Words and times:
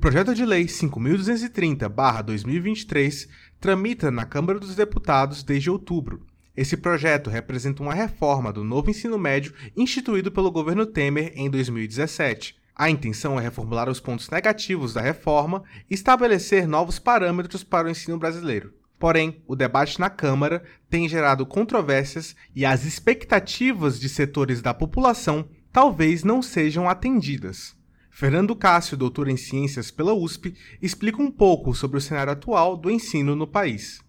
projeto 0.00 0.34
de 0.34 0.44
lei 0.46 0.64
5230/2023 0.64 3.28
tramita 3.60 4.10
na 4.10 4.24
Câmara 4.24 4.58
dos 4.58 4.74
Deputados 4.74 5.42
desde 5.42 5.70
outubro. 5.70 6.24
Esse 6.56 6.74
projeto 6.74 7.28
representa 7.28 7.82
uma 7.82 7.92
reforma 7.92 8.50
do 8.50 8.64
novo 8.64 8.88
ensino 8.88 9.18
médio 9.18 9.52
instituído 9.76 10.32
pelo 10.32 10.50
governo 10.50 10.86
Temer 10.86 11.34
em 11.36 11.50
2017. 11.50 12.56
A 12.74 12.88
intenção 12.88 13.38
é 13.38 13.42
reformular 13.42 13.90
os 13.90 14.00
pontos 14.00 14.30
negativos 14.30 14.94
da 14.94 15.02
reforma 15.02 15.62
e 15.88 15.94
estabelecer 15.94 16.66
novos 16.66 16.98
parâmetros 16.98 17.62
para 17.62 17.86
o 17.86 17.90
ensino 17.90 18.18
brasileiro. 18.18 18.72
Porém, 18.98 19.42
o 19.46 19.54
debate 19.54 20.00
na 20.00 20.08
Câmara 20.08 20.62
tem 20.88 21.06
gerado 21.10 21.44
controvérsias 21.44 22.34
e 22.56 22.64
as 22.64 22.86
expectativas 22.86 24.00
de 24.00 24.08
setores 24.08 24.62
da 24.62 24.72
população 24.72 25.46
talvez 25.70 26.24
não 26.24 26.40
sejam 26.40 26.88
atendidas. 26.88 27.78
Fernando 28.20 28.54
Cássio, 28.54 28.98
doutor 28.98 29.28
em 29.28 29.36
Ciências 29.38 29.90
pela 29.90 30.12
USP, 30.12 30.54
explica 30.82 31.22
um 31.22 31.30
pouco 31.30 31.72
sobre 31.72 31.96
o 31.96 32.00
cenário 32.02 32.34
atual 32.34 32.76
do 32.76 32.90
ensino 32.90 33.34
no 33.34 33.46
país. 33.46 34.04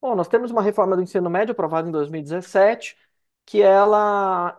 Bom, 0.00 0.16
nós 0.16 0.28
temos 0.28 0.50
uma 0.50 0.62
reforma 0.62 0.96
do 0.96 1.02
ensino 1.02 1.28
médio 1.28 1.52
aprovada 1.52 1.86
em 1.86 1.92
2017, 1.92 2.96
que 3.44 3.60
ela 3.60 4.58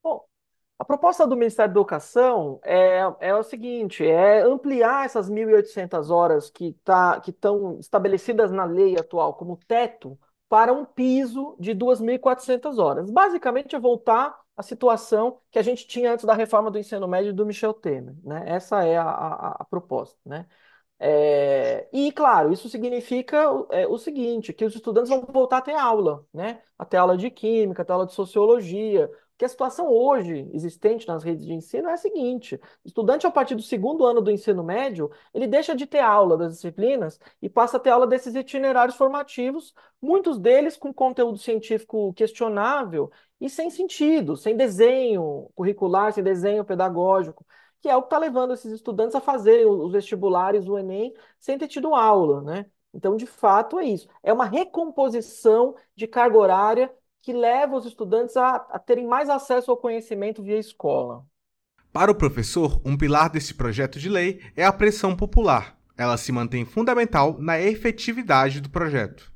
Bom, 0.00 0.24
a 0.78 0.84
proposta 0.84 1.26
do 1.26 1.36
Ministério 1.36 1.74
da 1.74 1.80
Educação 1.80 2.60
é, 2.62 3.00
é 3.18 3.34
o 3.34 3.42
seguinte: 3.42 4.06
é 4.06 4.42
ampliar 4.42 5.06
essas 5.06 5.28
1.800 5.28 6.08
horas 6.08 6.48
que 6.48 6.74
tá, 6.84 7.20
estão 7.26 7.80
estabelecidas 7.80 8.52
na 8.52 8.64
lei 8.64 8.96
atual 8.96 9.34
como 9.34 9.58
teto 9.66 10.16
para 10.48 10.72
um 10.72 10.84
piso 10.84 11.56
de 11.58 11.74
2.400 11.74 12.78
horas. 12.78 13.10
Basicamente, 13.10 13.76
é 13.76 13.78
voltar 13.78 14.38
à 14.56 14.62
situação 14.62 15.40
que 15.50 15.58
a 15.58 15.62
gente 15.62 15.86
tinha 15.86 16.12
antes 16.12 16.24
da 16.24 16.34
reforma 16.34 16.70
do 16.70 16.78
ensino 16.78 17.06
médio 17.06 17.32
do 17.34 17.46
Michel 17.46 17.74
Temer. 17.74 18.14
Né? 18.24 18.44
Essa 18.46 18.84
é 18.84 18.96
a, 18.96 19.04
a, 19.04 19.50
a 19.60 19.64
proposta. 19.64 20.18
Né? 20.24 20.46
É, 21.00 21.88
e, 21.92 22.10
claro, 22.12 22.52
isso 22.52 22.68
significa 22.68 23.36
é, 23.70 23.86
o 23.86 23.98
seguinte, 23.98 24.52
que 24.52 24.64
os 24.64 24.74
estudantes 24.74 25.10
vão 25.10 25.24
voltar 25.32 25.58
a 25.58 25.62
ter 25.62 25.74
aula, 25.74 26.26
né? 26.32 26.60
Até 26.76 26.96
aula 26.96 27.16
de 27.16 27.30
química, 27.30 27.82
até 27.82 27.92
aula 27.92 28.06
de 28.06 28.12
sociologia, 28.14 29.08
porque 29.38 29.44
a 29.44 29.48
situação 29.48 29.86
hoje 29.86 30.50
existente 30.52 31.06
nas 31.06 31.22
redes 31.22 31.46
de 31.46 31.52
ensino 31.52 31.88
é 31.88 31.92
a 31.92 31.96
seguinte: 31.96 32.60
estudante, 32.84 33.24
a 33.24 33.30
partir 33.30 33.54
do 33.54 33.62
segundo 33.62 34.04
ano 34.04 34.20
do 34.20 34.32
ensino 34.32 34.64
médio, 34.64 35.08
ele 35.32 35.46
deixa 35.46 35.76
de 35.76 35.86
ter 35.86 36.00
aula 36.00 36.36
das 36.36 36.54
disciplinas 36.54 37.20
e 37.40 37.48
passa 37.48 37.76
a 37.76 37.80
ter 37.80 37.90
aula 37.90 38.04
desses 38.04 38.34
itinerários 38.34 38.96
formativos, 38.96 39.72
muitos 40.02 40.40
deles 40.40 40.76
com 40.76 40.92
conteúdo 40.92 41.38
científico 41.38 42.12
questionável 42.14 43.12
e 43.40 43.48
sem 43.48 43.70
sentido, 43.70 44.36
sem 44.36 44.56
desenho 44.56 45.48
curricular, 45.54 46.12
sem 46.12 46.24
desenho 46.24 46.64
pedagógico 46.64 47.46
que 47.80 47.88
é 47.88 47.94
o 47.94 48.02
que 48.02 48.06
está 48.06 48.18
levando 48.18 48.52
esses 48.54 48.72
estudantes 48.72 49.14
a 49.14 49.20
fazerem 49.20 49.64
os 49.64 49.92
vestibulares, 49.92 50.66
o 50.66 50.76
Enem, 50.76 51.14
sem 51.38 51.56
ter 51.56 51.68
tido 51.68 51.94
aula, 51.94 52.42
né? 52.42 52.66
Então, 52.92 53.16
de 53.16 53.24
fato, 53.24 53.78
é 53.78 53.84
isso. 53.84 54.08
É 54.20 54.32
uma 54.32 54.44
recomposição 54.46 55.76
de 55.94 56.08
carga 56.08 56.36
horária 56.36 56.92
que 57.28 57.32
leva 57.34 57.76
os 57.76 57.84
estudantes 57.84 58.38
a, 58.38 58.54
a 58.70 58.78
terem 58.78 59.06
mais 59.06 59.28
acesso 59.28 59.70
ao 59.70 59.76
conhecimento 59.76 60.42
via 60.42 60.56
escola. 60.56 61.26
Para 61.92 62.10
o 62.10 62.14
professor, 62.14 62.80
um 62.86 62.96
pilar 62.96 63.28
desse 63.28 63.52
projeto 63.52 63.98
de 63.98 64.08
lei 64.08 64.40
é 64.56 64.64
a 64.64 64.72
pressão 64.72 65.14
popular. 65.14 65.78
Ela 65.94 66.16
se 66.16 66.32
mantém 66.32 66.64
fundamental 66.64 67.36
na 67.38 67.60
efetividade 67.60 68.62
do 68.62 68.70
projeto. 68.70 69.30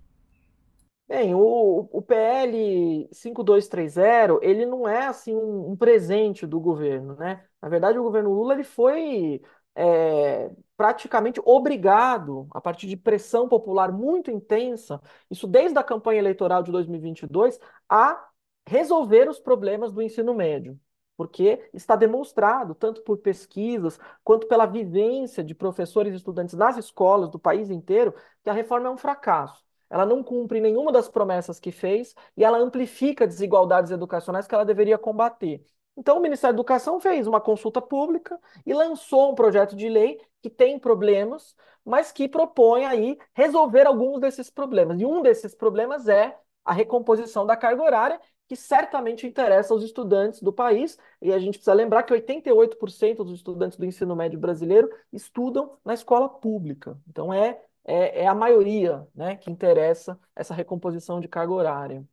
Bem, 1.06 1.34
o, 1.34 1.86
o 1.92 2.00
PL 2.00 3.10
5230, 3.12 4.38
ele 4.40 4.64
não 4.64 4.88
é 4.88 5.04
assim 5.04 5.34
um, 5.34 5.72
um 5.72 5.76
presente 5.76 6.46
do 6.46 6.58
governo, 6.58 7.14
né? 7.16 7.44
Na 7.60 7.68
verdade, 7.68 7.98
o 7.98 8.02
governo 8.02 8.32
Lula 8.32 8.54
ele 8.54 8.64
foi 8.64 9.42
é, 9.74 10.50
praticamente 10.76 11.40
obrigado, 11.44 12.46
a 12.52 12.60
partir 12.60 12.86
de 12.86 12.96
pressão 12.96 13.48
popular 13.48 13.92
muito 13.92 14.30
intensa, 14.30 15.00
isso 15.30 15.46
desde 15.46 15.78
a 15.78 15.84
campanha 15.84 16.18
eleitoral 16.18 16.62
de 16.62 16.72
2022, 16.72 17.58
a 17.88 18.28
resolver 18.66 19.28
os 19.28 19.38
problemas 19.38 19.92
do 19.92 20.02
ensino 20.02 20.34
médio. 20.34 20.78
Porque 21.16 21.70
está 21.74 21.94
demonstrado, 21.94 22.74
tanto 22.74 23.02
por 23.02 23.18
pesquisas 23.18 23.98
quanto 24.24 24.46
pela 24.48 24.66
vivência 24.66 25.44
de 25.44 25.54
professores 25.54 26.12
e 26.14 26.16
estudantes 26.16 26.54
nas 26.54 26.76
escolas 26.76 27.30
do 27.30 27.38
país 27.38 27.70
inteiro, 27.70 28.14
que 28.42 28.50
a 28.50 28.52
reforma 28.52 28.88
é 28.88 28.90
um 28.90 28.96
fracasso 28.96 29.62
ela 29.92 30.06
não 30.06 30.22
cumpre 30.24 30.58
nenhuma 30.58 30.90
das 30.90 31.06
promessas 31.08 31.60
que 31.60 31.70
fez 31.70 32.14
e 32.34 32.42
ela 32.42 32.56
amplifica 32.58 33.26
desigualdades 33.26 33.90
educacionais 33.90 34.46
que 34.46 34.54
ela 34.54 34.64
deveria 34.64 34.96
combater. 34.96 35.62
Então, 35.96 36.18
o 36.18 36.20
Ministério 36.20 36.54
da 36.54 36.60
Educação 36.60 36.98
fez 37.00 37.26
uma 37.26 37.40
consulta 37.40 37.80
pública 37.80 38.38
e 38.64 38.72
lançou 38.72 39.32
um 39.32 39.34
projeto 39.34 39.76
de 39.76 39.88
lei 39.88 40.20
que 40.40 40.48
tem 40.50 40.78
problemas, 40.78 41.54
mas 41.84 42.10
que 42.10 42.28
propõe 42.28 42.84
aí 42.86 43.18
resolver 43.34 43.86
alguns 43.86 44.20
desses 44.20 44.50
problemas. 44.50 45.00
E 45.00 45.06
um 45.06 45.22
desses 45.22 45.54
problemas 45.54 46.08
é 46.08 46.36
a 46.64 46.72
recomposição 46.72 47.44
da 47.44 47.56
carga 47.56 47.82
horária, 47.82 48.20
que 48.48 48.56
certamente 48.56 49.26
interessa 49.26 49.72
aos 49.74 49.82
estudantes 49.82 50.40
do 50.42 50.52
país. 50.52 50.98
E 51.20 51.32
a 51.32 51.38
gente 51.38 51.58
precisa 51.58 51.74
lembrar 51.74 52.02
que 52.04 52.14
88% 52.14 53.16
dos 53.16 53.32
estudantes 53.32 53.78
do 53.78 53.84
ensino 53.84 54.16
médio 54.16 54.38
brasileiro 54.38 54.90
estudam 55.12 55.78
na 55.84 55.94
escola 55.94 56.28
pública. 56.28 56.98
Então, 57.06 57.32
é 57.32 57.60
é, 57.84 58.22
é 58.22 58.26
a 58.26 58.34
maioria 58.34 59.06
né, 59.14 59.36
que 59.36 59.50
interessa 59.50 60.18
essa 60.34 60.54
recomposição 60.54 61.20
de 61.20 61.28
carga 61.28 61.52
horária. 61.52 62.04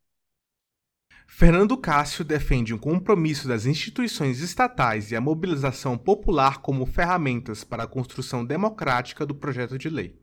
Fernando 1.31 1.77
Cássio 1.77 2.25
defende 2.25 2.73
um 2.73 2.77
compromisso 2.77 3.47
das 3.47 3.65
instituições 3.65 4.41
estatais 4.41 5.11
e 5.11 5.15
a 5.15 5.21
mobilização 5.21 5.97
popular 5.97 6.59
como 6.59 6.85
ferramentas 6.85 7.63
para 7.63 7.83
a 7.83 7.87
construção 7.87 8.43
democrática 8.43 9.25
do 9.25 9.33
projeto 9.33 9.77
de 9.77 9.89
lei. 9.89 10.19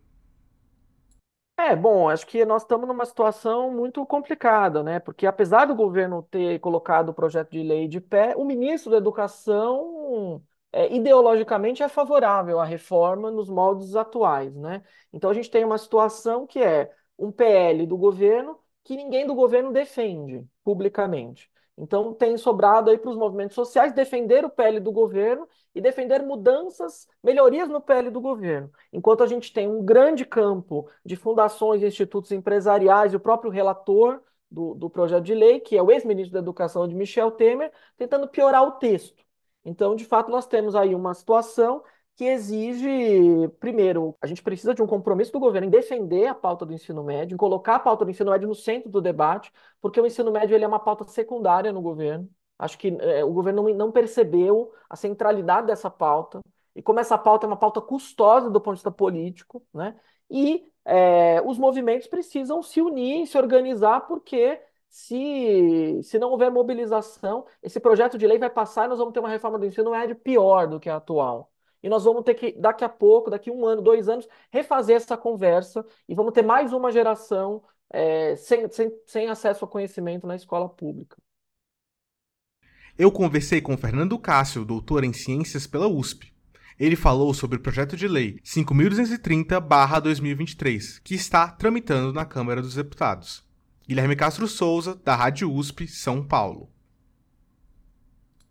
É, 1.59 1.75
bom, 1.75 2.11
acho 2.11 2.27
que 2.27 2.44
nós 2.44 2.62
estamos 2.62 2.87
numa 2.87 3.06
situação 3.06 3.72
muito 3.72 4.05
complicada, 4.05 4.83
né? 4.83 5.00
Porque 5.00 5.27
apesar 5.27 5.65
do 5.65 5.75
governo 5.75 6.22
ter 6.25 6.59
colocado 6.59 7.09
o 7.11 7.15
projeto 7.15 7.53
de 7.53 7.62
lei 7.62 7.88
de 7.88 8.00
pé, 8.00 8.34
o 8.37 8.44
ministro 8.44 8.91
da 8.91 8.99
Educação 8.99 10.43
é, 10.71 10.94
ideologicamente 10.94 11.83
é 11.83 11.88
favorável 11.88 12.61
à 12.61 12.65
reforma 12.65 13.31
nos 13.31 13.49
moldes 13.49 13.97
atuais, 13.97 14.55
né? 14.55 14.83
Então 15.12 15.31
a 15.31 15.34
gente 15.34 15.50
tem 15.50 15.65
uma 15.65 15.78
situação 15.78 16.47
que 16.47 16.59
é 16.59 16.93
um 17.19 17.33
PL 17.33 17.87
do 17.87 17.97
governo 17.97 18.59
que 18.86 18.97
ninguém 18.97 19.26
do 19.26 19.34
governo 19.34 19.72
defende 19.72 20.47
publicamente. 20.62 21.50
Então 21.76 22.14
tem 22.14 22.38
sobrado 22.38 22.88
aí 22.88 22.97
para 22.97 23.10
os 23.10 23.16
movimentos 23.16 23.56
sociais 23.56 23.92
defender 23.92 24.44
o 24.44 24.48
PL 24.48 24.78
do 24.78 24.92
governo 24.92 25.47
e 25.74 25.80
defender 25.80 26.22
mudanças, 26.22 27.08
melhorias 27.22 27.69
no 27.69 27.80
PL 27.80 28.10
do 28.10 28.20
governo. 28.20 28.70
Enquanto 28.92 29.25
a 29.25 29.26
gente 29.26 29.52
tem 29.52 29.69
um 29.69 29.84
grande 29.84 30.25
campo 30.25 30.88
de 31.04 31.16
fundações 31.16 31.82
institutos 31.82 32.30
empresariais 32.30 33.12
e 33.12 33.16
o 33.16 33.20
próprio 33.20 33.50
relator 33.50 34.22
do, 34.48 34.72
do 34.75 34.88
projeto 34.88 35.25
de 35.25 35.34
lei, 35.34 35.58
que 35.58 35.76
é 35.76 35.82
o 35.82 35.91
ex-ministro 35.91 36.32
da 36.34 36.38
Educação 36.38 36.86
de 36.86 36.94
Michel 36.94 37.32
Temer, 37.32 37.72
tentando 37.96 38.28
piorar 38.28 38.62
o 38.62 38.72
texto. 38.72 39.22
Então, 39.64 39.96
de 39.96 40.04
fato, 40.04 40.30
nós 40.30 40.46
temos 40.46 40.76
aí 40.76 40.94
uma 40.94 41.12
situação 41.12 41.82
que 42.16 42.24
exige, 42.24 43.48
primeiro, 43.60 44.16
a 44.22 44.26
gente 44.26 44.42
precisa 44.42 44.74
de 44.74 44.82
um 44.82 44.86
compromisso 44.86 45.30
do 45.32 45.38
governo 45.38 45.68
em 45.68 45.70
defender 45.70 46.26
a 46.26 46.34
pauta 46.34 46.64
do 46.64 46.72
ensino 46.72 47.04
médio, 47.04 47.34
em 47.34 47.36
colocar 47.38 47.76
a 47.76 47.78
pauta 47.78 48.04
do 48.06 48.10
ensino 48.10 48.30
médio 48.30 48.48
no 48.48 48.54
centro 48.54 48.90
do 48.90 49.02
debate, 49.02 49.52
porque 49.82 50.00
o 50.00 50.06
ensino 50.06 50.32
médio 50.32 50.54
ele 50.54 50.64
é 50.64 50.68
uma 50.68 50.80
pauta 50.80 51.06
secundária 51.06 51.72
no 51.72 51.82
governo. 51.82 52.28
Acho 52.58 52.78
que 52.78 52.88
é, 53.00 53.22
o 53.22 53.32
governo 53.32 53.68
não, 53.74 53.92
percebeu 53.92 54.72
a 54.88 54.96
centralidade 54.96 55.66
dessa 55.66 55.90
pauta, 55.90 56.40
e 56.74 56.82
como 56.82 57.00
essa 57.00 57.18
pauta 57.18 57.46
é 57.46 57.48
uma 57.48 57.56
pauta 57.56 57.80
custosa 57.82 58.50
do 58.50 58.60
ponto 58.60 58.74
de 58.74 58.78
vista 58.78 58.90
político, 58.90 59.62
né? 59.74 59.94
E 60.30 60.66
é, 60.84 61.42
os 61.44 61.58
movimentos 61.58 62.06
precisam 62.06 62.62
se 62.62 62.80
unir 62.80 63.26
se 63.26 63.36
organizar, 63.36 64.06
porque 64.06 64.60
se, 64.88 66.00
se 66.02 66.18
não 66.18 66.30
houver 66.30 66.50
mobilização, 66.50 67.46
esse 67.62 67.78
projeto 67.80 68.16
de 68.16 68.26
lei 68.26 68.38
vai 68.38 68.50
passar 68.50 68.86
e 68.86 68.88
nós 68.88 68.98
vamos 68.98 69.12
ter 69.12 69.20
uma 69.20 69.28
reforma 69.28 69.58
do 69.58 69.66
ensino 69.66 69.90
médio 69.90 70.16
pior 70.16 70.66
do 70.66 70.80
que 70.80 70.88
a 70.88 70.96
atual. 70.96 71.52
E 71.87 71.88
nós 71.88 72.03
vamos 72.03 72.25
ter 72.25 72.35
que, 72.35 72.50
daqui 72.59 72.85
a 72.85 72.88
pouco, 72.88 73.31
daqui 73.31 73.49
um 73.49 73.65
ano, 73.65 73.81
dois 73.81 74.09
anos, 74.09 74.27
refazer 74.50 74.97
essa 74.97 75.17
conversa 75.17 75.87
e 76.09 76.17
vamos 76.17 76.33
ter 76.33 76.43
mais 76.43 76.73
uma 76.73 76.91
geração 76.91 77.62
é, 77.88 78.35
sem, 78.35 78.69
sem, 78.69 78.91
sem 79.06 79.29
acesso 79.29 79.65
ao 79.65 79.71
conhecimento 79.71 80.27
na 80.27 80.35
escola 80.35 80.69
pública. 80.69 81.17
Eu 82.99 83.12
conversei 83.12 83.61
com 83.61 83.79
Fernando 83.79 84.19
Cássio, 84.19 84.65
doutor 84.65 85.05
em 85.05 85.12
Ciências 85.12 85.65
pela 85.65 85.87
USP. 85.87 86.35
Ele 86.77 86.97
falou 86.97 87.33
sobre 87.33 87.59
o 87.59 87.62
projeto 87.62 87.97
de 87.97 88.09
lei 88.09 88.41
5.230-2023, 88.41 91.00
que 91.05 91.15
está 91.15 91.47
tramitando 91.47 92.12
na 92.12 92.25
Câmara 92.25 92.61
dos 92.61 92.75
Deputados. 92.75 93.47
Guilherme 93.87 94.17
Castro 94.17 94.49
Souza, 94.49 95.00
da 95.05 95.15
Rádio 95.15 95.53
USP, 95.53 95.87
São 95.87 96.27
Paulo. 96.27 96.69